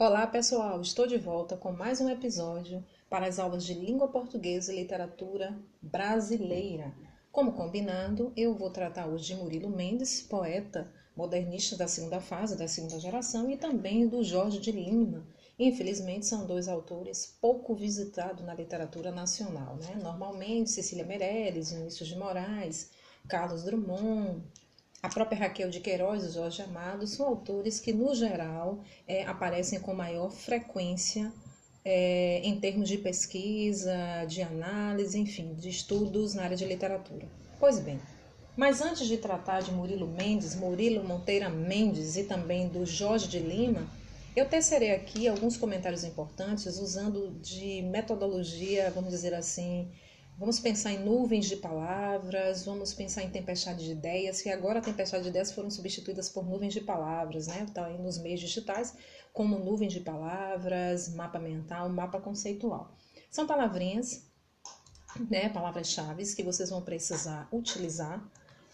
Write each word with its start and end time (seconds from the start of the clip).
Olá, 0.00 0.28
pessoal! 0.28 0.80
Estou 0.80 1.08
de 1.08 1.18
volta 1.18 1.56
com 1.56 1.72
mais 1.72 2.00
um 2.00 2.08
episódio 2.08 2.84
para 3.10 3.26
as 3.26 3.40
aulas 3.40 3.64
de 3.64 3.74
língua 3.74 4.06
portuguesa 4.06 4.72
e 4.72 4.76
literatura 4.76 5.58
brasileira. 5.82 6.94
Como 7.32 7.54
combinado, 7.54 8.32
eu 8.36 8.54
vou 8.54 8.70
tratar 8.70 9.08
hoje 9.08 9.24
de 9.24 9.34
Murilo 9.34 9.68
Mendes, 9.68 10.22
poeta 10.22 10.88
modernista 11.16 11.76
da 11.76 11.88
segunda 11.88 12.20
fase, 12.20 12.56
da 12.56 12.68
segunda 12.68 13.00
geração, 13.00 13.50
e 13.50 13.56
também 13.56 14.06
do 14.06 14.22
Jorge 14.22 14.60
de 14.60 14.70
Lima. 14.70 15.26
Infelizmente, 15.58 16.26
são 16.26 16.46
dois 16.46 16.68
autores 16.68 17.36
pouco 17.40 17.74
visitados 17.74 18.46
na 18.46 18.54
literatura 18.54 19.10
nacional. 19.10 19.78
Né? 19.78 19.98
Normalmente, 20.00 20.70
Cecília 20.70 21.04
Meirelles, 21.04 21.72
Vinícius 21.72 22.08
de 22.08 22.16
Moraes, 22.16 22.92
Carlos 23.28 23.64
Drummond, 23.64 24.44
a 25.02 25.08
própria 25.08 25.38
Raquel 25.38 25.70
de 25.70 25.80
Queiroz 25.80 26.24
e 26.24 26.30
Jorge 26.30 26.62
Amado 26.62 27.06
são 27.06 27.26
autores 27.26 27.78
que, 27.78 27.92
no 27.92 28.14
geral, 28.14 28.82
é, 29.06 29.24
aparecem 29.24 29.78
com 29.78 29.94
maior 29.94 30.30
frequência 30.30 31.32
é, 31.84 32.40
em 32.42 32.58
termos 32.58 32.88
de 32.88 32.98
pesquisa, 32.98 34.24
de 34.26 34.42
análise, 34.42 35.18
enfim, 35.18 35.54
de 35.54 35.68
estudos 35.68 36.34
na 36.34 36.42
área 36.42 36.56
de 36.56 36.64
literatura. 36.64 37.26
Pois 37.60 37.78
bem, 37.78 38.00
mas 38.56 38.82
antes 38.82 39.06
de 39.06 39.16
tratar 39.16 39.62
de 39.62 39.70
Murilo 39.70 40.08
Mendes, 40.08 40.56
Murilo 40.56 41.06
Monteira 41.06 41.48
Mendes 41.48 42.16
e 42.16 42.24
também 42.24 42.68
do 42.68 42.84
Jorge 42.84 43.28
de 43.28 43.38
Lima, 43.38 43.88
eu 44.34 44.48
tecerei 44.48 44.90
aqui 44.90 45.28
alguns 45.28 45.56
comentários 45.56 46.04
importantes 46.04 46.78
usando 46.78 47.30
de 47.40 47.82
metodologia, 47.82 48.90
vamos 48.90 49.10
dizer 49.10 49.32
assim, 49.32 49.88
Vamos 50.38 50.60
pensar 50.60 50.92
em 50.92 51.04
nuvens 51.04 51.46
de 51.46 51.56
palavras, 51.56 52.64
vamos 52.64 52.94
pensar 52.94 53.24
em 53.24 53.30
tempestade 53.30 53.84
de 53.84 53.90
ideias, 53.90 54.40
que 54.40 54.48
agora 54.48 54.78
a 54.78 54.82
tempestade 54.82 55.24
de 55.24 55.30
ideias 55.30 55.50
foram 55.50 55.68
substituídas 55.68 56.28
por 56.28 56.46
nuvens 56.46 56.72
de 56.72 56.80
palavras, 56.80 57.48
né? 57.48 57.64
Está 57.64 57.86
aí 57.86 57.98
nos 57.98 58.18
meios 58.18 58.38
digitais, 58.38 58.94
como 59.32 59.58
nuvem 59.58 59.88
de 59.88 59.98
palavras, 59.98 61.12
mapa 61.12 61.40
mental, 61.40 61.88
mapa 61.88 62.20
conceitual. 62.20 62.96
São 63.28 63.48
palavrinhas, 63.48 64.30
né? 65.28 65.48
Palavras-chave 65.48 66.22
que 66.36 66.44
vocês 66.44 66.70
vão 66.70 66.82
precisar 66.82 67.48
utilizar 67.52 68.24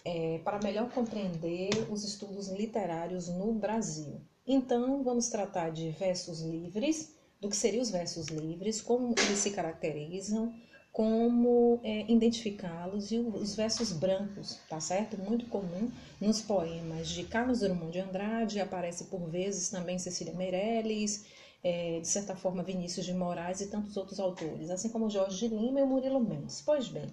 é, 0.04 0.42
para 0.44 0.60
melhor 0.60 0.90
compreender 0.90 1.70
os 1.90 2.04
estudos 2.04 2.48
literários 2.48 3.28
no 3.28 3.54
Brasil. 3.54 4.20
Então, 4.46 5.02
vamos 5.02 5.30
tratar 5.30 5.70
de 5.70 5.88
versos 5.92 6.42
livres, 6.42 7.14
do 7.40 7.48
que 7.48 7.56
seriam 7.56 7.80
os 7.80 7.90
versos 7.90 8.26
livres, 8.26 8.82
como 8.82 9.14
eles 9.18 9.38
se 9.38 9.50
caracterizam, 9.50 10.54
como 10.94 11.80
é, 11.82 12.08
identificá-los 12.08 13.10
e 13.10 13.18
os 13.18 13.56
versos 13.56 13.92
brancos, 13.92 14.60
tá 14.68 14.78
certo? 14.78 15.18
Muito 15.18 15.46
comum 15.46 15.90
nos 16.20 16.40
poemas 16.40 17.08
de 17.08 17.24
Carlos 17.24 17.58
Drummond 17.58 17.90
de 17.90 17.98
Andrade, 17.98 18.60
aparece 18.60 19.06
por 19.06 19.28
vezes 19.28 19.68
também 19.68 19.98
Cecília 19.98 20.32
Meirelles, 20.32 21.26
é, 21.64 21.98
de 21.98 22.06
certa 22.06 22.36
forma 22.36 22.62
Vinícius 22.62 23.04
de 23.04 23.12
Moraes 23.12 23.60
e 23.60 23.66
tantos 23.66 23.96
outros 23.96 24.20
autores, 24.20 24.70
assim 24.70 24.88
como 24.88 25.10
Jorge 25.10 25.48
de 25.48 25.52
Lima 25.52 25.80
e 25.80 25.84
Murilo 25.84 26.20
Mendes. 26.20 26.62
Pois 26.64 26.86
bem, 26.86 27.06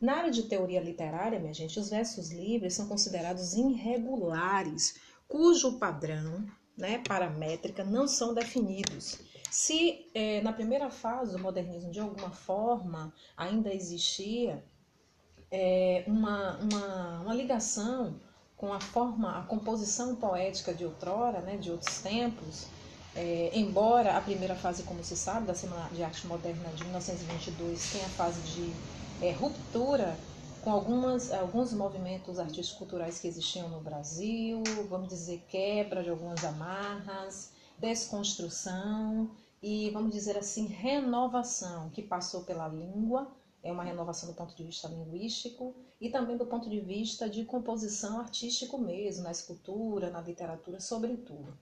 na 0.00 0.18
área 0.18 0.30
de 0.30 0.44
teoria 0.44 0.80
literária, 0.80 1.40
minha 1.40 1.52
gente, 1.52 1.80
os 1.80 1.90
versos 1.90 2.30
livres 2.30 2.74
são 2.74 2.86
considerados 2.86 3.54
irregulares, 3.54 5.00
cujo 5.26 5.80
padrão, 5.80 6.46
né, 6.78 7.02
paramétrica, 7.08 7.82
não 7.82 8.06
são 8.06 8.32
definidos 8.32 9.18
se 9.50 10.10
é, 10.14 10.40
na 10.42 10.52
primeira 10.52 10.90
fase 10.90 11.32
do 11.32 11.38
modernismo, 11.38 11.90
de 11.90 12.00
alguma 12.00 12.30
forma, 12.30 13.12
ainda 13.36 13.72
existia 13.72 14.64
é, 15.50 16.04
uma, 16.06 16.58
uma, 16.58 17.20
uma 17.22 17.34
ligação 17.34 18.20
com 18.56 18.72
a 18.72 18.80
forma, 18.80 19.38
a 19.38 19.42
composição 19.42 20.16
poética 20.16 20.74
de 20.74 20.84
outrora, 20.84 21.40
né, 21.40 21.56
de 21.56 21.70
outros 21.70 22.00
tempos, 22.00 22.66
é, 23.14 23.50
embora 23.54 24.16
a 24.16 24.20
primeira 24.20 24.54
fase, 24.54 24.82
como 24.82 25.02
se 25.04 25.16
sabe, 25.16 25.46
da 25.46 25.54
Semana 25.54 25.88
de 25.90 26.02
Arte 26.02 26.26
Moderna 26.26 26.70
de 26.72 26.84
1922 26.84 27.90
tenha 27.90 28.06
a 28.06 28.10
fase 28.10 28.42
de 28.42 28.78
é, 29.20 29.32
ruptura 29.32 30.18
com 30.60 30.70
algumas, 30.70 31.30
alguns 31.32 31.72
movimentos 31.72 32.38
artísticos 32.38 32.72
culturais 32.72 33.18
que 33.18 33.28
existiam 33.28 33.68
no 33.68 33.80
Brasil, 33.80 34.62
vamos 34.88 35.08
dizer, 35.08 35.44
quebra 35.48 36.02
de 36.02 36.10
algumas 36.10 36.44
amarras, 36.44 37.52
desconstrução 37.78 39.30
e, 39.62 39.90
vamos 39.90 40.12
dizer 40.12 40.36
assim, 40.36 40.66
renovação 40.66 41.90
que 41.90 42.02
passou 42.02 42.42
pela 42.44 42.68
língua, 42.68 43.30
é 43.62 43.72
uma 43.72 43.82
renovação 43.82 44.28
do 44.28 44.34
ponto 44.34 44.54
de 44.54 44.62
vista 44.64 44.88
linguístico 44.88 45.74
e 46.00 46.08
também 46.08 46.36
do 46.36 46.46
ponto 46.46 46.70
de 46.70 46.78
vista 46.80 47.28
de 47.28 47.44
composição 47.44 48.20
artístico 48.20 48.78
mesmo, 48.78 49.24
na 49.24 49.32
escultura, 49.32 50.10
na 50.10 50.20
literatura, 50.20 50.78
sobretudo. 50.78 51.56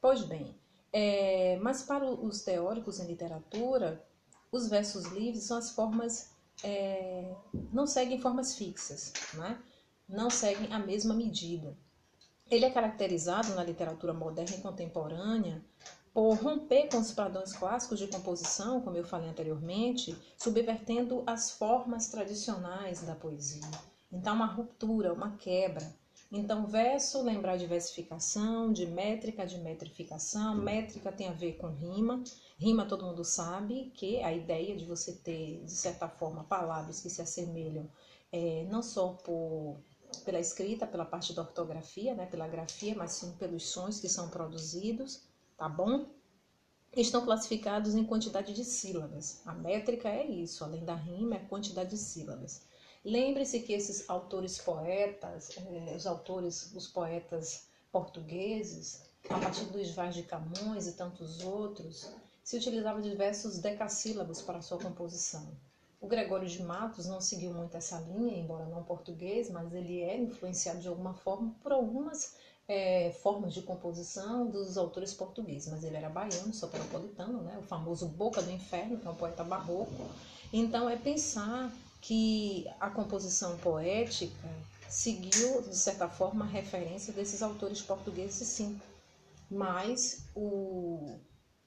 Pois 0.00 0.22
bem, 0.22 0.54
é, 0.92 1.58
mas 1.60 1.82
para 1.82 2.04
os 2.04 2.42
teóricos 2.42 2.98
em 2.98 3.06
literatura, 3.06 4.02
os 4.50 4.68
versos 4.68 5.06
livres 5.06 5.44
são 5.44 5.58
as 5.58 5.70
formas, 5.70 6.30
é, 6.64 7.34
não 7.72 7.86
seguem 7.86 8.20
formas 8.20 8.54
fixas, 8.54 9.12
né? 9.34 9.60
não 10.08 10.28
seguem 10.28 10.72
a 10.72 10.78
mesma 10.78 11.14
medida. 11.14 11.76
Ele 12.50 12.64
é 12.64 12.70
caracterizado 12.70 13.54
na 13.54 13.62
literatura 13.62 14.12
moderna 14.12 14.56
e 14.56 14.60
contemporânea 14.60 15.64
por 16.12 16.34
romper 16.34 16.88
com 16.88 16.98
os 16.98 17.12
padrões 17.12 17.52
clássicos 17.52 18.00
de 18.00 18.08
composição, 18.08 18.80
como 18.80 18.96
eu 18.96 19.04
falei 19.04 19.30
anteriormente, 19.30 20.16
subvertendo 20.36 21.22
as 21.26 21.52
formas 21.52 22.08
tradicionais 22.08 23.02
da 23.02 23.14
poesia. 23.14 23.70
Então, 24.10 24.34
uma 24.34 24.46
ruptura, 24.46 25.12
uma 25.12 25.36
quebra. 25.36 25.94
Então, 26.32 26.66
verso, 26.66 27.22
lembrar 27.22 27.56
de 27.56 27.66
versificação, 27.66 28.72
de 28.72 28.84
métrica, 28.84 29.46
de 29.46 29.58
metrificação. 29.58 30.56
Métrica 30.56 31.12
tem 31.12 31.28
a 31.28 31.32
ver 31.32 31.52
com 31.52 31.68
rima. 31.68 32.22
Rima, 32.58 32.84
todo 32.84 33.06
mundo 33.06 33.24
sabe 33.24 33.92
que 33.94 34.20
a 34.24 34.32
ideia 34.32 34.76
de 34.76 34.84
você 34.84 35.12
ter, 35.12 35.62
de 35.64 35.70
certa 35.70 36.08
forma, 36.08 36.42
palavras 36.42 37.00
que 37.00 37.10
se 37.10 37.22
assemelham, 37.22 37.88
é, 38.32 38.66
não 38.68 38.82
só 38.82 39.10
por 39.24 39.80
pela 40.24 40.38
escrita, 40.38 40.86
pela 40.86 41.04
parte 41.04 41.32
da 41.32 41.42
ortografia, 41.42 42.14
né, 42.14 42.26
pela 42.26 42.48
grafia, 42.48 42.94
mas 42.94 43.12
sim 43.12 43.32
pelos 43.38 43.68
sons 43.68 44.00
que 44.00 44.08
são 44.08 44.28
produzidos 44.28 45.28
tá 45.60 45.68
bom? 45.68 46.06
Estão 46.96 47.22
classificados 47.22 47.94
em 47.94 48.02
quantidade 48.02 48.54
de 48.54 48.64
sílabas. 48.64 49.42
A 49.44 49.52
métrica 49.52 50.08
é 50.08 50.24
isso, 50.24 50.64
além 50.64 50.82
da 50.86 50.94
rima, 50.94 51.36
é 51.36 51.38
quantidade 51.38 51.90
de 51.90 51.98
sílabas. 51.98 52.62
Lembre-se 53.04 53.60
que 53.60 53.74
esses 53.74 54.08
autores 54.08 54.56
poetas, 54.56 55.50
eh, 55.58 55.94
os 55.94 56.06
autores, 56.06 56.72
os 56.74 56.86
poetas 56.86 57.68
portugueses, 57.92 59.02
a 59.28 59.38
partir 59.38 59.66
do 59.66 59.74
Luís 59.74 59.90
Vaz 59.90 60.14
de 60.14 60.22
Camões 60.22 60.86
e 60.86 60.96
tantos 60.96 61.44
outros, 61.44 62.10
se 62.42 62.56
utilizavam 62.56 63.02
diversos 63.02 63.58
decassílabos 63.58 64.40
para 64.40 64.62
sua 64.62 64.78
composição. 64.78 65.46
O 66.00 66.08
Gregório 66.08 66.48
de 66.48 66.62
Matos 66.62 67.06
não 67.06 67.20
seguiu 67.20 67.52
muito 67.52 67.76
essa 67.76 68.00
linha, 68.00 68.38
embora 68.38 68.64
não 68.64 68.82
português, 68.82 69.50
mas 69.50 69.72
ele 69.74 70.00
é 70.00 70.16
influenciado 70.16 70.80
de 70.80 70.88
alguma 70.88 71.12
forma 71.12 71.54
por 71.62 71.72
algumas 71.72 72.36
é, 72.66 73.10
formas 73.20 73.52
de 73.52 73.62
composição 73.62 74.46
dos 74.46 74.78
autores 74.78 75.12
portugueses, 75.12 75.68
mas 75.70 75.84
ele 75.84 75.96
era 75.96 76.08
baiano, 76.08 76.54
soteropolitano, 76.54 77.42
né? 77.42 77.58
o 77.58 77.62
famoso 77.62 78.06
Boca 78.06 78.40
do 78.40 78.50
Inferno, 78.50 78.96
que 78.96 79.06
é 79.06 79.10
um 79.10 79.14
poeta 79.14 79.44
barroco. 79.44 80.08
Então, 80.52 80.88
é 80.88 80.96
pensar 80.96 81.70
que 82.00 82.66
a 82.80 82.88
composição 82.88 83.58
poética 83.58 84.48
seguiu, 84.88 85.62
de 85.62 85.76
certa 85.76 86.08
forma, 86.08 86.44
a 86.44 86.48
referência 86.48 87.12
desses 87.12 87.42
autores 87.42 87.82
portugueses, 87.82 88.46
sim. 88.48 88.80
Mas 89.50 90.24
o 90.34 91.18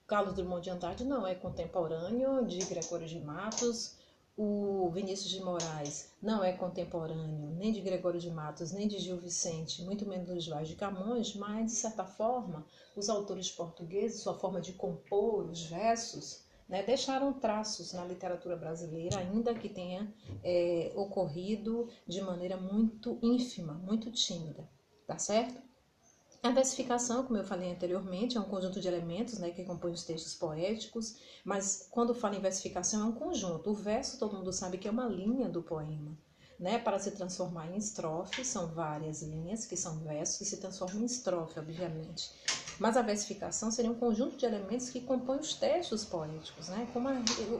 Carlos 0.06 0.34
Drummond 0.34 0.62
de 0.62 0.70
Andrade 0.70 1.04
não 1.04 1.26
é 1.26 1.34
contemporâneo 1.34 2.46
de 2.46 2.58
Gregório 2.64 3.06
de 3.06 3.20
Matos, 3.20 3.96
o 4.36 4.90
Vinícius 4.90 5.30
de 5.30 5.40
Moraes 5.42 6.12
não 6.20 6.42
é 6.42 6.52
contemporâneo 6.52 7.50
nem 7.56 7.72
de 7.72 7.80
Gregório 7.80 8.18
de 8.18 8.30
Matos, 8.30 8.72
nem 8.72 8.88
de 8.88 8.98
Gil 8.98 9.16
Vicente, 9.16 9.82
muito 9.82 10.06
menos 10.06 10.26
dos 10.26 10.48
Vaz 10.48 10.68
de 10.68 10.74
Camões, 10.74 11.34
mas, 11.34 11.66
de 11.66 11.72
certa 11.72 12.04
forma, 12.04 12.66
os 12.96 13.08
autores 13.08 13.50
portugueses, 13.50 14.22
sua 14.22 14.34
forma 14.34 14.60
de 14.60 14.72
compor 14.72 15.48
os 15.48 15.64
versos, 15.66 16.44
né, 16.68 16.82
deixaram 16.82 17.32
traços 17.32 17.92
na 17.92 18.04
literatura 18.04 18.56
brasileira, 18.56 19.18
ainda 19.18 19.54
que 19.54 19.68
tenha 19.68 20.12
é, 20.42 20.92
ocorrido 20.96 21.88
de 22.06 22.20
maneira 22.20 22.56
muito 22.56 23.18
ínfima, 23.22 23.74
muito 23.74 24.10
tímida, 24.10 24.68
tá 25.06 25.18
certo? 25.18 25.62
A 26.44 26.50
versificação, 26.50 27.24
como 27.24 27.38
eu 27.38 27.42
falei 27.42 27.72
anteriormente, 27.72 28.36
é 28.36 28.40
um 28.40 28.44
conjunto 28.44 28.78
de 28.78 28.86
elementos 28.86 29.38
né, 29.38 29.50
que 29.50 29.64
compõem 29.64 29.94
os 29.94 30.04
textos 30.04 30.34
poéticos, 30.34 31.16
mas 31.42 31.88
quando 31.90 32.14
falo 32.14 32.34
em 32.34 32.40
versificação 32.42 33.00
é 33.00 33.04
um 33.06 33.12
conjunto. 33.12 33.70
O 33.70 33.74
verso, 33.74 34.18
todo 34.18 34.36
mundo 34.36 34.52
sabe 34.52 34.76
que 34.76 34.86
é 34.86 34.90
uma 34.90 35.06
linha 35.08 35.48
do 35.48 35.62
poema. 35.62 36.14
Né? 36.60 36.78
Para 36.78 36.98
se 36.98 37.12
transformar 37.12 37.70
em 37.70 37.78
estrofe, 37.78 38.44
são 38.44 38.66
várias 38.66 39.22
linhas 39.22 39.64
que 39.64 39.74
são 39.74 40.00
versos 40.00 40.36
que 40.36 40.44
se 40.44 40.58
transformam 40.58 41.00
em 41.00 41.06
estrofe, 41.06 41.58
obviamente. 41.58 42.30
Mas 42.78 42.96
a 42.96 43.02
versificação 43.02 43.70
seria 43.70 43.90
um 43.90 43.94
conjunto 43.94 44.36
de 44.36 44.44
elementos 44.44 44.90
que 44.90 45.00
compõem 45.00 45.38
os 45.38 45.54
textos 45.54 46.04
poéticos, 46.04 46.68
né? 46.68 46.88
como 46.92 47.08
a, 47.08 47.14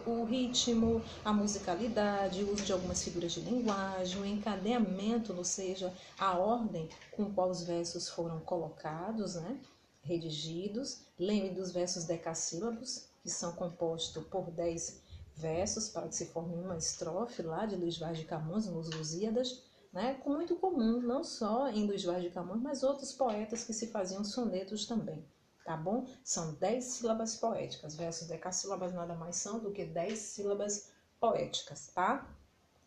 o 0.06 0.25
ritmo, 0.25 1.02
a 1.25 1.32
musicalidade, 1.32 2.43
o 2.43 2.52
uso 2.52 2.64
de 2.64 2.72
algumas 2.72 3.02
figuras 3.02 3.32
de 3.32 3.40
linguagem, 3.40 4.20
o 4.20 4.26
encadeamento, 4.26 5.32
ou 5.32 5.44
seja, 5.44 5.93
a 6.19 6.37
ordem 6.37 6.88
com 7.12 7.32
qual 7.32 7.49
os 7.49 7.62
versos 7.62 8.08
foram 8.08 8.40
colocados, 8.40 9.37
né? 9.37 9.58
redigidos. 10.02 10.99
Lembre 11.19 11.50
dos 11.50 11.70
versos 11.70 12.05
decassílabos, 12.05 13.06
que 13.22 13.31
são 13.31 13.52
compostos 13.52 14.25
por 14.25 14.50
dez 14.50 15.00
versos 15.37 15.88
para 15.88 16.06
que 16.08 16.14
se 16.14 16.26
forme 16.26 16.55
uma 16.55 16.76
estrofe 16.76 17.43
lá 17.43 17.67
de 17.67 17.76
Luís 17.76 17.99
Vaz 17.99 18.19
de 18.19 18.25
Camões, 18.25 18.67
nos 18.67 18.90
Lusíadas, 18.90 19.62
né? 19.94 20.20
muito 20.26 20.56
comum, 20.56 21.00
não 21.00 21.23
só 21.23 21.69
em 21.69 21.87
Luís 21.87 22.02
Vaz 22.02 22.23
de 22.23 22.31
Camões, 22.31 22.61
mas 22.61 22.82
outros 22.82 23.12
poetas 23.12 23.62
que 23.62 23.73
se 23.73 23.87
faziam 23.87 24.25
sonetos 24.25 24.87
também, 24.87 25.25
tá 25.64 25.76
bom? 25.76 26.05
São 26.25 26.55
dez 26.55 26.85
sílabas 26.85 27.37
poéticas, 27.37 27.94
versos 27.94 28.26
decassílabas 28.26 28.93
nada 28.93 29.14
mais 29.14 29.37
são 29.37 29.61
do 29.61 29.70
que 29.70 29.85
dez 29.85 30.19
sílabas 30.19 30.91
poéticas, 31.20 31.93
tá? 31.94 32.29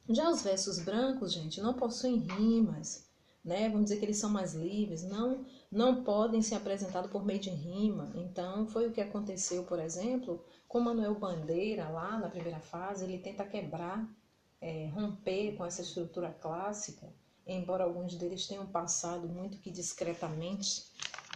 Já 0.10 0.30
os 0.30 0.42
versos 0.42 0.80
brancos, 0.80 1.34
gente, 1.34 1.62
não 1.62 1.74
possuem 1.74 2.18
rimas, 2.18 3.08
né? 3.44 3.70
Vamos 3.70 3.86
dizer 3.86 4.00
que 4.00 4.06
eles 4.06 4.18
são 4.18 4.30
mais 4.30 4.54
livres, 4.54 5.04
não 5.04 5.46
não 5.72 6.04
podem 6.04 6.42
ser 6.42 6.56
apresentados 6.56 7.12
por 7.12 7.26
meio 7.26 7.40
de 7.40 7.50
rima. 7.50 8.12
Então, 8.16 8.68
foi 8.68 8.88
o 8.88 8.92
que 8.92 9.02
aconteceu, 9.02 9.64
por 9.64 9.80
exemplo, 9.80 10.44
com 10.68 10.80
Manuel 10.80 11.16
Bandeira 11.16 11.90
lá 11.90 12.18
na 12.18 12.30
primeira 12.30 12.60
fase, 12.60 13.04
ele 13.04 13.18
tenta 13.20 13.46
quebrar 13.46 14.08
é, 14.62 14.88
romper 14.88 15.56
com 15.56 15.66
essa 15.66 15.82
estrutura 15.82 16.32
clássica, 16.42 17.08
embora 17.46 17.84
alguns 17.84 18.16
deles 18.16 18.48
tenham 18.48 18.66
passado 18.66 19.28
muito 19.28 19.58
que 19.60 19.72
discretamente 19.72 20.84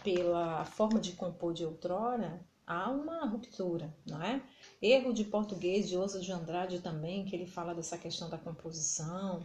pela 0.02 0.64
forma 0.64 1.00
de 1.00 1.12
compor 1.12 1.54
de 1.54 1.64
outrora, 1.64 2.40
há 2.66 2.90
uma 2.90 3.24
ruptura, 3.26 3.94
não 4.06 4.20
é? 4.22 4.42
Erro 4.80 5.12
de 5.12 5.24
português 5.24 5.88
de 5.88 5.96
Osa 5.96 6.20
de 6.20 6.32
Andrade 6.32 6.80
também, 6.80 7.24
que 7.24 7.34
ele 7.34 7.46
fala 7.46 7.74
dessa 7.74 7.96
questão 7.96 8.28
da 8.28 8.38
composição. 8.38 9.42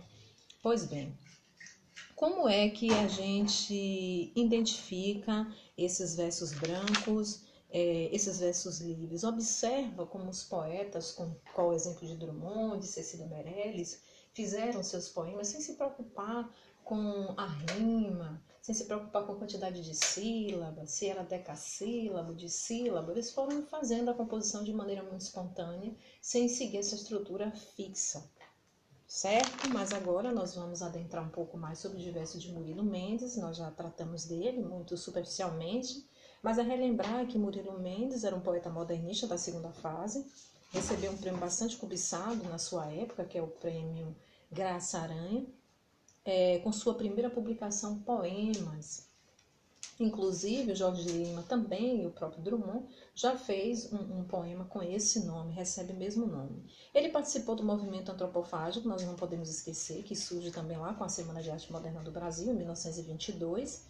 Pois 0.63 0.85
bem, 0.85 1.15
como 2.15 2.49
é 2.49 2.69
que 2.69 2.91
a 2.91 3.07
gente 3.07 4.31
identifica 4.35 5.47
esses 5.77 6.15
versos 6.15 6.51
brancos 6.51 7.46
é, 7.69 8.09
esses 8.13 8.39
versos 8.39 8.79
livres. 8.79 9.23
Observa 9.23 10.05
como 10.05 10.29
os 10.29 10.43
poetas, 10.43 11.11
com 11.11 11.35
qual 11.53 11.69
o 11.69 11.73
exemplo 11.73 12.07
de 12.07 12.15
Drummond, 12.15 12.79
de 12.79 12.87
Cecília 12.87 13.27
Meirelles, 13.27 14.01
fizeram 14.33 14.83
seus 14.83 15.09
poemas 15.09 15.47
sem 15.47 15.59
se 15.59 15.73
preocupar 15.73 16.49
com 16.83 17.33
a 17.35 17.45
rima, 17.45 18.41
sem 18.61 18.73
se 18.73 18.85
preocupar 18.85 19.25
com 19.25 19.33
a 19.33 19.35
quantidade 19.35 19.83
de 19.83 19.93
sílabas, 19.93 20.91
se 20.91 21.07
era 21.07 21.23
decassílabo, 21.23 22.33
de 22.33 22.49
sílabo, 22.49 23.11
eles 23.11 23.31
foram 23.31 23.63
fazendo 23.63 24.09
a 24.09 24.13
composição 24.13 24.63
de 24.63 24.71
maneira 24.71 25.03
muito 25.03 25.21
espontânea, 25.21 25.93
sem 26.21 26.47
seguir 26.47 26.77
essa 26.77 26.95
estrutura 26.95 27.51
fixa. 27.51 28.29
Certo? 29.07 29.69
Mas 29.69 29.93
agora 29.93 30.33
nós 30.33 30.53
vamos 30.53 30.81
adentrar 30.81 31.25
um 31.25 31.29
pouco 31.29 31.57
mais 31.57 31.79
sobre 31.79 31.97
o 31.97 32.01
diverso 32.01 32.37
de 32.39 32.51
Murilo 32.51 32.83
Mendes, 32.83 33.37
nós 33.37 33.57
já 33.57 33.71
tratamos 33.71 34.25
dele 34.25 34.61
muito 34.61 34.97
superficialmente, 34.97 36.05
mas 36.41 36.57
é 36.57 36.61
relembrar 36.61 37.25
que 37.27 37.37
Murilo 37.37 37.79
Mendes 37.79 38.23
era 38.23 38.35
um 38.35 38.41
poeta 38.41 38.69
modernista 38.69 39.27
da 39.27 39.37
segunda 39.37 39.71
fase, 39.71 40.25
recebeu 40.71 41.11
um 41.11 41.17
prêmio 41.17 41.39
bastante 41.39 41.77
cobiçado 41.77 42.43
na 42.45 42.57
sua 42.57 42.85
época, 42.91 43.25
que 43.25 43.37
é 43.37 43.41
o 43.41 43.47
prêmio 43.47 44.15
Graça 44.51 44.99
Aranha, 44.99 45.45
é, 46.23 46.59
com 46.59 46.71
sua 46.71 46.93
primeira 46.93 47.29
publicação 47.29 47.99
Poemas. 47.99 49.07
Inclusive, 49.99 50.73
o 50.73 50.75
Jorge 50.75 51.09
Lima 51.09 51.41
também, 51.43 52.03
e 52.03 52.05
o 52.05 52.11
próprio 52.11 52.43
Drummond, 52.43 52.85
já 53.15 53.35
fez 53.35 53.91
um, 53.91 54.19
um, 54.19 54.23
poema 54.25 54.65
com 54.65 54.83
esse 54.83 55.25
nome, 55.25 55.53
recebe 55.53 55.91
o 55.91 55.95
mesmo 55.95 56.27
nome. 56.27 56.63
Ele 56.93 57.09
participou 57.09 57.55
do 57.55 57.63
movimento 57.63 58.11
antropofágico, 58.11 58.87
nós 58.87 59.03
não 59.03 59.15
podemos 59.15 59.49
esquecer, 59.49 60.03
que 60.03 60.15
surge 60.15 60.51
também 60.51 60.77
lá 60.77 60.93
com 60.93 61.03
a 61.03 61.09
Semana 61.09 61.41
de 61.41 61.49
Arte 61.49 61.71
Moderna 61.71 62.01
do 62.01 62.11
Brasil, 62.11 62.53
em 62.53 62.57
1922, 62.57 63.87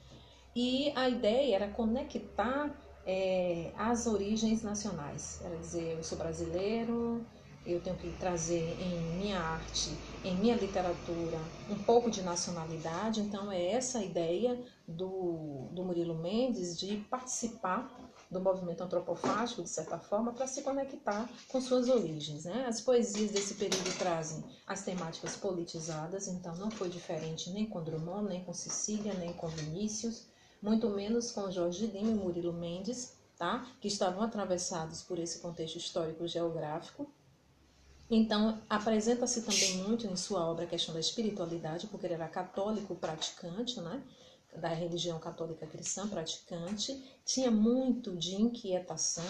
e 0.59 0.91
a 0.95 1.07
ideia 1.07 1.53
era 1.55 1.67
conectar 1.67 2.75
é, 3.05 3.71
as 3.77 4.07
origens 4.07 4.63
nacionais. 4.63 5.39
Era 5.45 5.55
dizer, 5.55 5.97
eu 5.97 6.03
sou 6.03 6.17
brasileiro, 6.17 7.23
eu 7.63 7.79
tenho 7.79 7.95
que 7.95 8.09
trazer 8.13 8.75
em 8.81 9.19
minha 9.19 9.39
arte, 9.39 9.95
em 10.23 10.35
minha 10.35 10.55
literatura, 10.55 11.37
um 11.69 11.77
pouco 11.83 12.09
de 12.09 12.23
nacionalidade. 12.23 13.21
Então, 13.21 13.51
é 13.51 13.67
essa 13.67 13.99
a 13.99 14.03
ideia 14.03 14.59
do, 14.87 15.67
do 15.73 15.83
Murilo 15.83 16.15
Mendes 16.15 16.75
de 16.75 16.97
participar 17.07 17.95
do 18.31 18.41
movimento 18.41 18.81
antropofágico, 18.81 19.61
de 19.61 19.69
certa 19.69 19.99
forma, 19.99 20.33
para 20.33 20.47
se 20.47 20.63
conectar 20.63 21.29
com 21.49 21.61
suas 21.61 21.87
origens. 21.87 22.45
Né? 22.45 22.65
As 22.67 22.81
poesias 22.81 23.29
desse 23.29 23.53
período 23.53 23.95
trazem 23.99 24.43
as 24.65 24.81
temáticas 24.81 25.35
politizadas, 25.35 26.27
então 26.27 26.55
não 26.55 26.71
foi 26.71 26.89
diferente 26.89 27.51
nem 27.51 27.67
com 27.67 27.83
Drummond, 27.83 28.27
nem 28.27 28.43
com 28.43 28.53
Cecília, 28.53 29.13
nem 29.13 29.31
com 29.33 29.47
Vinícius 29.49 30.25
muito 30.67 30.89
menos 30.89 31.31
com 31.31 31.49
Jorge 31.49 31.87
Lima 31.87 32.11
e 32.11 32.15
Murilo 32.15 32.51
Mendes, 32.51 33.13
tá? 33.37 33.65
que 33.79 33.87
estavam 33.87 34.21
atravessados 34.21 35.01
por 35.01 35.17
esse 35.17 35.39
contexto 35.39 35.77
histórico-geográfico. 35.77 37.09
Então, 38.11 38.61
apresenta-se 38.69 39.43
também 39.43 39.77
muito 39.87 40.05
em 40.07 40.15
sua 40.17 40.45
obra 40.45 40.65
a 40.65 40.67
questão 40.67 40.93
da 40.93 40.99
espiritualidade, 40.99 41.87
porque 41.87 42.05
ele 42.05 42.15
era 42.15 42.27
católico 42.27 42.95
praticante, 42.95 43.79
né? 43.79 44.03
da 44.57 44.69
religião 44.69 45.19
católica 45.19 45.65
cristã 45.67 46.07
praticante, 46.07 47.01
tinha 47.23 47.51
muito 47.51 48.15
de 48.15 48.35
inquietação, 48.35 49.23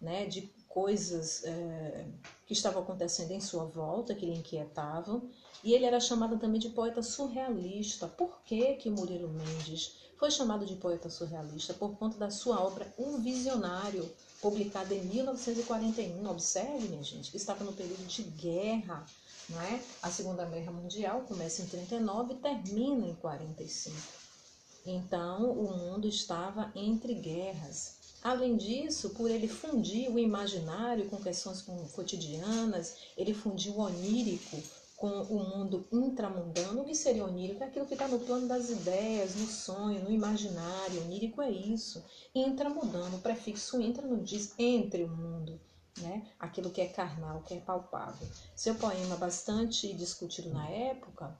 né? 0.00 0.26
de 0.26 0.52
coisas 0.74 1.44
é, 1.44 2.04
que 2.46 2.52
estavam 2.52 2.82
acontecendo 2.82 3.30
em 3.30 3.40
sua 3.40 3.64
volta, 3.64 4.12
que 4.12 4.26
lhe 4.26 4.34
inquietavam, 4.34 5.30
e 5.62 5.72
ele 5.72 5.86
era 5.86 6.00
chamado 6.00 6.36
também 6.36 6.60
de 6.60 6.68
poeta 6.68 7.00
surrealista. 7.00 8.08
Por 8.08 8.40
que, 8.44 8.74
que 8.74 8.90
Murilo 8.90 9.28
Mendes 9.28 9.96
foi 10.18 10.32
chamado 10.32 10.66
de 10.66 10.74
poeta 10.74 11.08
surrealista 11.08 11.72
por 11.72 11.96
conta 11.96 12.18
da 12.18 12.30
sua 12.30 12.60
obra 12.60 12.92
Um 12.98 13.22
Visionário, 13.22 14.10
publicada 14.42 14.92
em 14.92 15.04
1941. 15.04 16.28
Observe, 16.28 16.88
minha 16.88 17.04
gente, 17.04 17.30
que 17.30 17.36
estava 17.36 17.62
no 17.62 17.72
período 17.72 18.04
de 18.06 18.22
guerra. 18.24 19.06
Não 19.48 19.60
é? 19.60 19.80
A 20.02 20.10
Segunda 20.10 20.44
Guerra 20.44 20.72
Mundial 20.72 21.20
começa 21.28 21.62
em 21.62 21.66
39 21.66 22.34
e 22.34 22.36
termina 22.38 23.06
em 23.06 23.14
45. 23.14 23.96
Então, 24.86 25.50
o 25.52 25.76
mundo 25.76 26.08
estava 26.08 26.72
entre 26.74 27.14
guerras. 27.14 28.03
Além 28.24 28.56
disso, 28.56 29.10
por 29.10 29.30
ele 29.30 29.46
fundir 29.46 30.10
o 30.10 30.18
imaginário 30.18 31.10
com 31.10 31.18
questões 31.18 31.60
cotidianas, 31.92 32.96
ele 33.18 33.34
fundiu 33.34 33.74
o 33.74 33.80
onírico 33.80 34.56
com 34.96 35.10
o 35.24 35.44
mundo 35.44 35.86
intramundano, 35.92 36.80
o 36.80 36.84
que 36.86 36.94
seria 36.94 37.22
onírico? 37.22 37.62
É 37.62 37.66
aquilo 37.66 37.84
que 37.84 37.92
está 37.92 38.08
no 38.08 38.18
plano 38.20 38.48
das 38.48 38.70
ideias, 38.70 39.34
no 39.36 39.46
sonho, 39.46 40.02
no 40.02 40.10
imaginário. 40.10 41.02
Onírico 41.02 41.42
é 41.42 41.50
isso. 41.50 42.02
Intramundano, 42.34 43.18
o 43.18 43.20
prefixo 43.20 43.78
intra 43.78 44.06
não 44.06 44.22
diz 44.22 44.54
entre 44.58 45.04
o 45.04 45.08
mundo, 45.08 45.60
né? 45.98 46.26
aquilo 46.38 46.70
que 46.70 46.80
é 46.80 46.86
carnal, 46.86 47.42
que 47.42 47.52
é 47.52 47.60
palpável. 47.60 48.26
Seu 48.56 48.74
poema 48.76 49.16
bastante 49.16 49.92
discutido 49.92 50.48
na 50.48 50.66
época, 50.70 51.38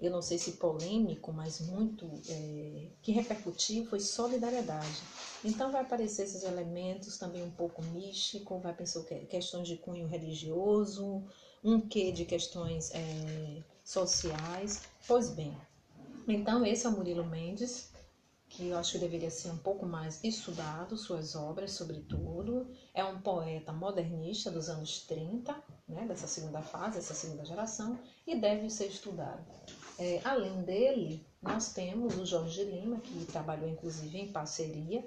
eu 0.00 0.10
não 0.10 0.20
sei 0.20 0.38
se 0.38 0.52
polêmico, 0.52 1.32
mas 1.32 1.60
muito 1.60 2.10
é, 2.28 2.88
que 3.00 3.12
repercutiu 3.12 3.86
foi 3.86 4.00
solidariedade. 4.00 5.02
Então 5.44 5.70
vai 5.70 5.82
aparecer 5.82 6.24
esses 6.24 6.42
elementos 6.42 7.16
também 7.16 7.42
um 7.42 7.50
pouco 7.50 7.82
místico, 7.82 8.58
vai 8.58 8.74
pensar 8.74 9.02
questões 9.04 9.68
de 9.68 9.76
cunho 9.76 10.06
religioso, 10.06 11.24
um 11.62 11.80
quê 11.80 12.12
de 12.12 12.24
questões 12.24 12.90
é, 12.92 13.62
sociais. 13.82 14.82
Pois 15.06 15.30
bem, 15.30 15.56
então 16.26 16.64
esse 16.66 16.86
é 16.86 16.88
o 16.88 16.92
Murilo 16.92 17.24
Mendes, 17.24 17.92
que 18.48 18.68
eu 18.68 18.78
acho 18.78 18.92
que 18.92 18.98
deveria 18.98 19.30
ser 19.30 19.50
um 19.50 19.58
pouco 19.58 19.84
mais 19.84 20.22
estudado, 20.22 20.96
suas 20.96 21.34
obras, 21.34 21.72
sobretudo. 21.72 22.70
É 22.94 23.04
um 23.04 23.20
poeta 23.20 23.72
modernista 23.72 24.50
dos 24.50 24.68
anos 24.68 25.00
30, 25.06 25.54
né, 25.88 26.06
dessa 26.06 26.26
segunda 26.26 26.62
fase, 26.62 26.96
dessa 26.96 27.14
segunda 27.14 27.44
geração, 27.44 27.98
e 28.26 28.36
deve 28.36 28.70
ser 28.70 28.86
estudado. 28.86 29.44
É, 29.98 30.20
além 30.24 30.62
dele, 30.62 31.24
nós 31.42 31.72
temos 31.72 32.16
o 32.16 32.26
Jorge 32.26 32.64
Lima, 32.64 32.98
que 33.00 33.24
trabalhou 33.26 33.68
inclusive 33.68 34.18
em 34.18 34.32
parceria 34.32 35.04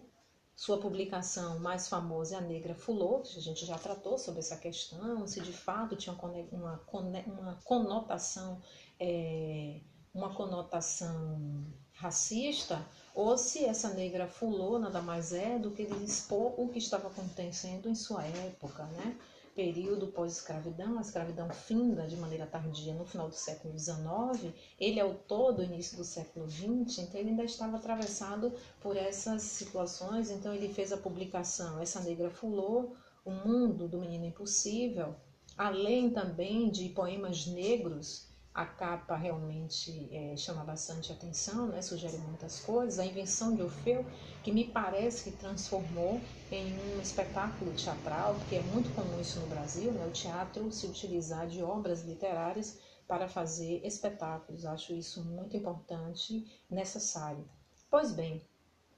sua 0.57 0.79
publicação 0.79 1.59
mais 1.59 1.87
famosa 1.87 2.33
é 2.33 2.37
A 2.39 2.41
Negra 2.41 2.73
Fulô, 2.73 3.19
que 3.19 3.37
a 3.37 3.41
gente 3.41 3.63
já 3.63 3.77
tratou 3.77 4.17
sobre 4.17 4.39
essa 4.39 4.57
questão, 4.57 5.27
se 5.27 5.39
de 5.39 5.53
fato 5.53 5.95
tinha 5.95 6.15
uma, 6.51 6.83
uma 7.27 7.55
conotação, 7.63 8.59
é, 8.99 9.79
uma 10.11 10.33
conotação 10.33 11.63
racista, 11.93 12.83
ou 13.13 13.37
se 13.37 13.65
essa 13.65 13.93
negra 13.93 14.27
fulô 14.27 14.79
nada 14.79 14.99
mais 14.99 15.31
é 15.31 15.59
do 15.59 15.69
que 15.69 15.83
expor 15.83 16.59
o 16.59 16.69
que 16.69 16.79
estava 16.79 17.07
acontecendo 17.07 17.87
em 17.87 17.95
sua 17.95 18.25
época, 18.25 18.83
né? 18.85 19.15
Período 19.57 20.05
pós-escravidão, 20.05 20.99
a 20.99 21.01
escravidão 21.01 21.49
finda 21.49 22.05
de 22.05 22.15
maneira 22.15 22.45
tardia 22.45 22.93
no 22.93 23.03
final 23.03 23.27
do 23.27 23.33
século 23.33 23.73
XIX, 23.77 24.53
ele 24.79 24.99
ao 24.99 25.15
todo, 25.15 25.63
início 25.63 25.97
do 25.97 26.03
século 26.03 26.47
XX, 26.47 26.99
então 26.99 27.19
ele 27.19 27.31
ainda 27.31 27.43
estava 27.43 27.77
atravessado 27.77 28.53
por 28.79 28.95
essas 28.95 29.41
situações, 29.41 30.29
então 30.29 30.53
ele 30.53 30.71
fez 30.71 30.93
a 30.93 30.97
publicação 30.97 31.81
Essa 31.81 31.99
Negra 32.01 32.29
Fulô, 32.29 32.91
O 33.25 33.31
Mundo 33.31 33.87
do 33.87 33.97
Menino 33.97 34.27
Impossível, 34.27 35.15
além 35.57 36.11
também 36.11 36.69
de 36.69 36.89
poemas 36.89 37.47
negros, 37.47 38.26
A 38.57 38.65
capa 38.65 39.15
realmente 39.15 40.09
é, 40.11 40.35
chama 40.35 40.63
bastante 40.63 41.11
atenção, 41.11 41.67
né? 41.67 41.79
sugere 41.79 42.17
muitas 42.17 42.59
coisas. 42.59 42.97
A 42.97 43.05
invenção 43.05 43.55
de 43.55 43.61
Orfeu, 43.61 44.03
que 44.43 44.51
me 44.51 44.63
parece 44.63 45.25
que 45.25 45.37
transformou 45.37 46.19
em 46.49 46.73
um 46.73 46.99
espetáculo 46.99 47.71
teatral, 47.73 48.33
porque 48.33 48.55
é 48.55 48.63
muito 48.63 48.89
comum 48.95 49.21
isso 49.21 49.39
no 49.39 49.45
Brasil, 49.45 49.91
né? 49.91 50.03
o 50.07 50.09
teatro 50.09 50.71
se 50.71 50.87
utilizar 50.87 51.45
de 51.47 51.61
obras 51.61 52.01
literárias 52.01 52.79
para 53.07 53.27
fazer 53.27 53.85
espetáculos. 53.85 54.65
Acho 54.65 54.91
isso 54.91 55.23
muito 55.23 55.55
importante, 55.55 56.43
necessário. 56.67 57.47
Pois 57.91 58.11
bem, 58.11 58.41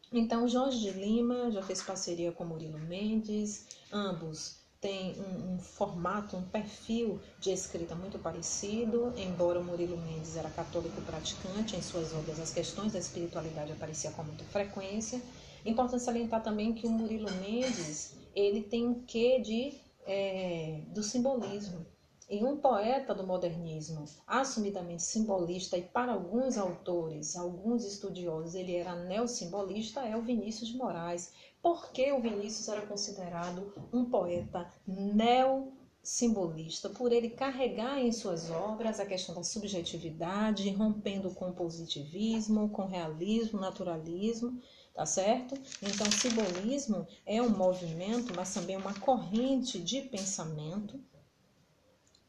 então 0.09 0.47
Jorge 0.47 0.79
de 0.79 0.91
Lima 0.91 1.51
já 1.51 1.61
fez 1.61 1.83
parceria 1.83 2.31
com 2.31 2.45
Murilo 2.45 2.79
Mendes, 2.79 3.67
ambos 3.91 4.58
têm 4.81 5.15
um, 5.19 5.53
um, 5.53 5.59
formato, 5.59 6.37
um 6.37 6.41
perfil 6.41 7.19
de 7.39 7.51
escrita 7.51 7.95
muito 7.95 8.17
parecido, 8.17 9.13
embora 9.17 9.59
o 9.59 9.63
Murilo 9.63 9.97
Mendes 9.97 10.37
era 10.37 10.49
católico 10.49 11.01
praticante, 11.01 11.75
em 11.75 11.81
suas 11.81 12.13
obras 12.13 12.39
as 12.39 12.51
questões 12.51 12.93
da 12.93 12.99
espiritualidade 12.99 13.71
apareciam 13.71 14.13
com 14.13 14.23
muita 14.23 14.43
frequência. 14.45 15.21
Importante 15.65 16.03
salientar 16.03 16.41
também 16.41 16.73
que 16.73 16.87
o 16.87 16.89
Murilo 16.89 17.29
Mendes 17.35 18.15
ele 18.33 18.61
tem 18.61 18.87
um 18.87 19.03
quê 19.03 19.39
de, 19.39 19.73
é, 20.05 20.81
do 20.87 21.03
simbolismo. 21.03 21.85
E 22.31 22.45
um 22.45 22.57
poeta 22.57 23.15
do 23.15 23.25
modernismo, 23.25 24.05
assumidamente 24.27 25.01
simbolista, 25.01 25.75
e 25.75 25.81
para 25.81 26.11
alguns 26.11 26.59
autores, 26.59 27.35
alguns 27.35 27.83
estudiosos, 27.83 28.53
ele 28.53 28.75
era 28.75 28.95
neossimbolista, 28.95 30.01
é 30.01 30.15
o 30.15 30.21
Vinícius 30.21 30.69
de 30.69 30.77
Moraes. 30.77 31.33
Por 31.59 31.91
que 31.91 32.11
o 32.11 32.21
Vinícius 32.21 32.67
era 32.67 32.85
considerado 32.85 33.73
um 33.91 34.05
poeta 34.05 34.71
neossimbolista? 34.85 36.91
Por 36.91 37.11
ele 37.11 37.31
carregar 37.31 37.99
em 37.99 38.11
suas 38.11 38.51
obras 38.51 38.99
a 38.99 39.07
questão 39.07 39.33
da 39.33 39.43
subjetividade, 39.43 40.69
rompendo 40.69 41.31
com 41.31 41.49
o 41.49 41.55
positivismo, 41.55 42.69
com 42.69 42.85
realismo, 42.85 43.59
naturalismo, 43.59 44.61
tá 44.93 45.03
certo? 45.03 45.55
Então, 45.81 46.05
simbolismo 46.11 47.07
é 47.25 47.41
um 47.41 47.49
movimento, 47.49 48.31
mas 48.35 48.53
também 48.53 48.77
uma 48.77 48.93
corrente 48.99 49.79
de 49.79 50.03
pensamento 50.03 51.03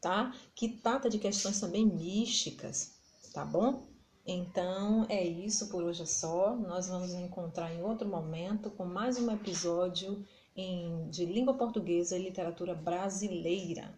tá? 0.01 0.33
Que 0.55 0.67
trata 0.67 1.09
de 1.09 1.19
questões 1.19 1.59
também 1.59 1.85
místicas, 1.85 2.93
tá 3.33 3.45
bom? 3.45 3.87
Então 4.25 5.05
é 5.07 5.23
isso 5.25 5.69
por 5.69 5.83
hoje 5.83 6.03
é 6.03 6.05
só. 6.05 6.55
Nós 6.55 6.87
vamos 6.87 7.13
nos 7.13 7.21
encontrar 7.21 7.73
em 7.73 7.83
outro 7.83 8.07
momento 8.07 8.69
com 8.71 8.83
mais 8.83 9.17
um 9.17 9.31
episódio 9.31 10.25
em, 10.55 11.07
de 11.09 11.25
língua 11.25 11.53
portuguesa 11.53 12.17
e 12.17 12.23
literatura 12.23 12.73
brasileira. 12.73 13.93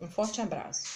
Um 0.00 0.08
forte 0.08 0.40
abraço. 0.40 0.86